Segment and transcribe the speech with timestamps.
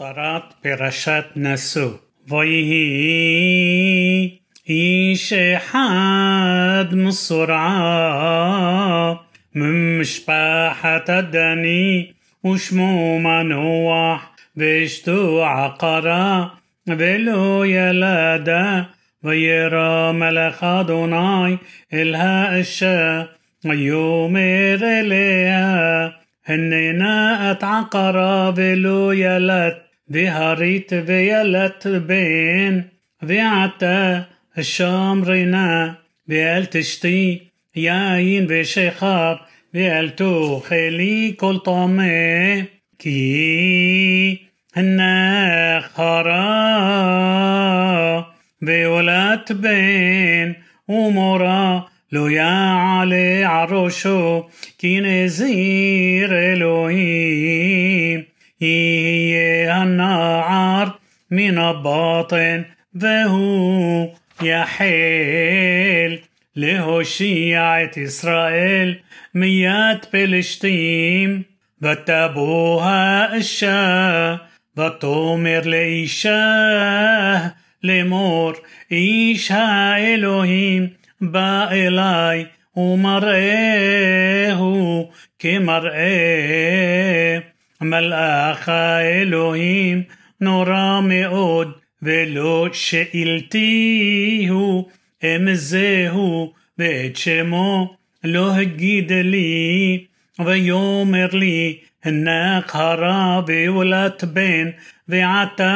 [0.00, 1.90] הפטרת פרשת נשוא.
[2.28, 3.66] ויהי
[4.68, 7.94] איש אחד מסורעה
[9.54, 12.12] ממשפחת הדני
[12.46, 16.46] ושמו מנוח ואשתו עקרה
[16.86, 18.82] ולא ילדה
[19.24, 21.56] וירא מלאך אדוני
[21.92, 23.22] אל האישה
[23.64, 26.08] ויאמר אליה
[26.46, 29.79] הננה את עקרה ולא ילדת
[30.11, 32.83] והרית וילדת בן
[33.25, 34.25] ועתה
[34.57, 35.95] השמרי נא
[36.29, 37.41] ואל תשתי
[37.75, 42.63] יין ושכר ואל תאכלי כל טמא
[42.99, 44.39] כי
[44.75, 46.41] הנך הרה
[48.65, 50.55] וילדת בן
[50.87, 54.43] ומורה לא יעלה על ראשו
[54.79, 58.25] كي نزير الوهيم
[59.70, 60.88] יהיה הנער
[61.30, 62.62] מן הבטן
[62.94, 66.16] והוא יחל
[66.56, 68.94] להושיע את ישראל
[69.34, 71.42] מיד פלשתים
[71.82, 74.36] ותבוא האישה
[74.76, 76.44] ותאמר לאישה
[77.82, 78.52] לאמור
[78.90, 80.88] איש האלוהים
[81.20, 82.44] בא אליי
[82.76, 84.20] ומראהו
[85.38, 86.16] כמראה
[87.81, 90.03] מלאך האלוהים
[90.41, 94.09] נורא מאוד ולא שאלתיהו
[95.23, 100.05] אם זהו ואת שמו לא הגיד לי.
[100.45, 104.69] ויאמר לי הנך הרע ויולדת בן
[105.07, 105.75] ועתה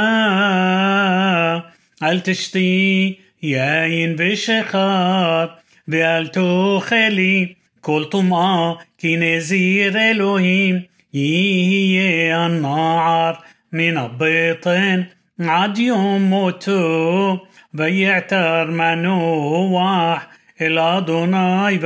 [2.03, 5.45] אל תשתי יין ושכר
[5.87, 10.79] ואל תאכלי כל טומאה כי נזיר אלוהים
[11.15, 13.39] يهي النار
[13.71, 15.05] من البطن
[15.39, 17.37] عد يموتوا
[17.73, 20.27] بيعتر منوح
[20.61, 21.77] إلى أدوناي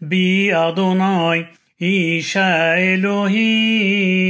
[0.00, 1.46] بي أدوناي
[1.82, 4.28] إيشا إلهيم.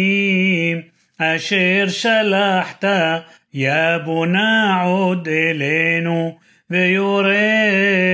[1.21, 3.25] أشير شلحتا
[3.55, 6.39] يا بنا عد إلينو
[6.71, 8.09] ويورينا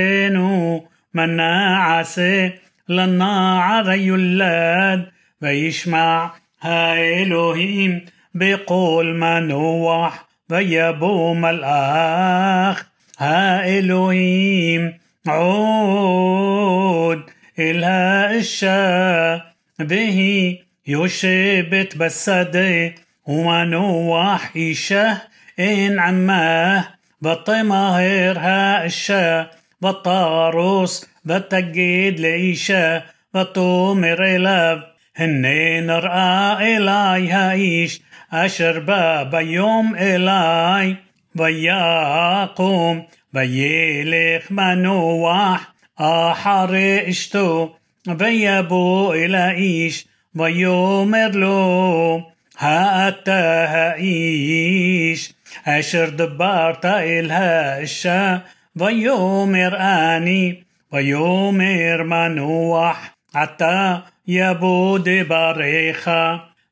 [1.14, 2.52] من عسى
[2.88, 5.06] لنا عري اللاد
[5.41, 6.27] וישמע
[6.61, 7.99] האלוהים
[8.35, 12.83] בקול מנוח ויבוא מלאך
[13.19, 14.91] האלוהים
[15.27, 17.19] עוד
[17.59, 19.37] אל האישה
[19.79, 20.57] והיא
[20.87, 22.87] יושבת בשדה
[23.27, 25.13] ומנוח אישה
[25.57, 26.81] אין עמה
[27.21, 29.43] ותמהר האישה
[29.83, 32.97] ותרוס ותגיד לאישה
[33.35, 34.77] ותאמר אליו
[35.17, 37.99] הנה נראה אלי האיש
[38.31, 40.95] אשר בא ביום אלי
[41.35, 43.01] ויקום
[43.33, 47.75] וילך מנוח אחרי אשתו
[48.17, 52.21] ויבוא אל האיש ויאמר לו
[52.59, 58.37] האתה האיש אשר דברת אל האישה
[58.75, 60.55] ויאמר אני
[60.93, 62.97] ויאמר מנוח
[63.33, 63.95] עתה
[64.27, 66.09] יבוא דבריך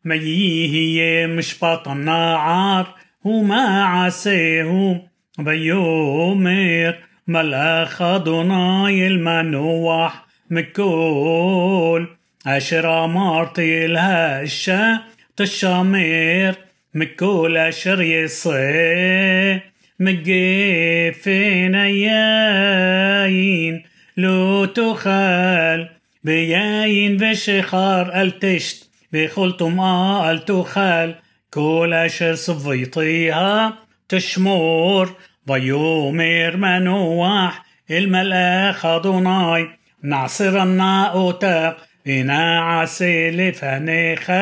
[0.05, 2.83] מה יהיה משפט הנער
[3.25, 5.05] ומעשהו
[5.45, 6.91] ויאמר
[7.27, 10.15] מלאך אדוני אל מנוח
[10.51, 12.05] מכל
[12.45, 14.95] אשר אמרתי אל האישה
[15.35, 16.51] תשמר
[16.95, 19.57] מכל אשר יעשה
[19.99, 23.79] מגפן היין
[24.17, 25.90] לא תאכל
[26.24, 31.10] ביין ושיכר אל תשת, וכל טומאה אל תאכל,
[31.50, 33.68] כל אשר סביתיה
[34.06, 35.04] תשמור.
[35.46, 37.58] ויאמר מנוח
[37.90, 39.62] אל מלאך אדוני,
[40.02, 41.70] נעשרנה אותה,
[42.06, 44.32] ונעשה לפניך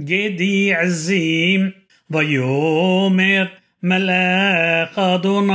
[0.00, 1.70] גדי עזים.
[2.10, 3.44] ויאמר
[3.82, 5.54] מלאך אדוני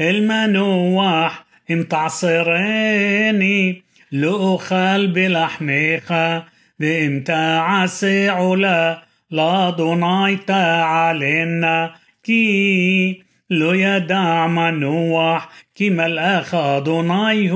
[0.00, 1.39] אל מנוח
[1.70, 3.82] انت عصريني
[4.12, 6.44] لأخل بلحميخة
[6.78, 11.94] بإمتى عسي علا لا ضنيت علينا.
[12.22, 17.54] كي لو يدع منوح كما الأخ ضنيه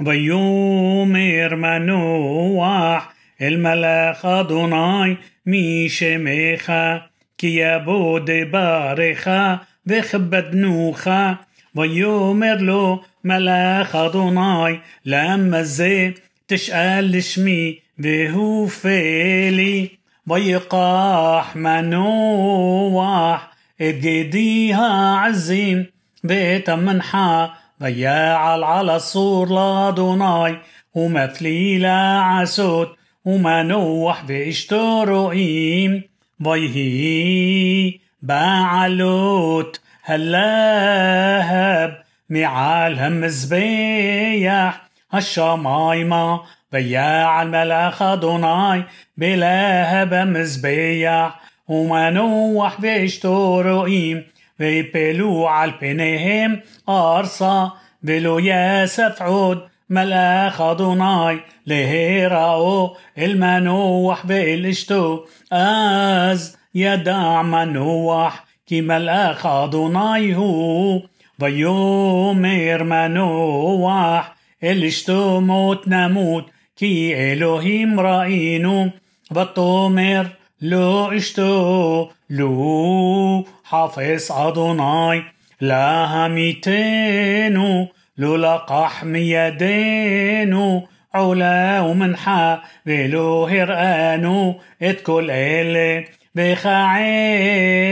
[0.00, 3.12] بيومر منوح
[3.42, 5.16] الملاخ ضناي
[5.46, 7.02] ميشميخة
[7.38, 11.36] كي يبود بارخا بخبد نوخا
[11.74, 16.14] ويومر له ملاخ أدوناي لما زي
[16.48, 19.90] تشقال لشمي بهو فيلي
[20.26, 23.50] ويقاح منوح
[23.80, 25.86] اتجديها عزيم
[26.24, 27.50] بيت منحى
[27.82, 30.58] ضياع على الصور لادوناي
[30.94, 32.88] ومثلي ومثليلة عسود
[33.24, 36.02] ومنوح بإشتروئيم
[36.46, 39.80] ويهي باع لوت
[40.10, 44.80] הלהב מעל המזבח.
[45.14, 46.40] השמימה
[46.72, 48.84] ויעל מלאך אדוני
[49.16, 54.24] בלהב המזבח ומנוח ואשתו רואים
[54.60, 57.70] ויפלו על פניהם ארצה
[58.02, 59.60] ולא יסף עוד
[59.90, 71.02] מלאך אדוני להראה אל מנוח ואל אשתו אז ידע מנוח כי מלאך אדוני הוא
[71.40, 76.44] ויאמר מנוח אל אשתו מות נמות
[76.76, 78.90] כי אלהים ראינו
[79.30, 80.26] ותאמר
[80.60, 85.22] לו אשתו לו חפץ אדוני
[85.60, 87.88] להמיתנו
[88.18, 97.90] לא לקח מידנו עולה ומנחה ולא הראנו את כל אלה וכעת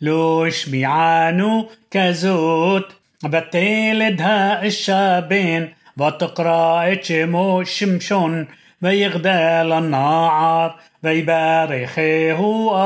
[0.00, 2.92] לא השמיענו כזאת.
[3.24, 5.74] ותלד האשה בן.
[5.98, 8.46] ותקרא את שמו שמשון
[8.82, 10.74] ויגדל הנער
[11.04, 12.40] ויברכהו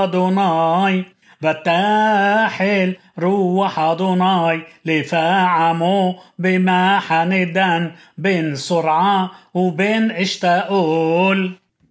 [0.05, 1.05] אדוני.
[1.43, 4.61] ותחל רוח אדוני.
[4.85, 11.60] לפעמו במחנה דן بين سرعة وبين اشتاقول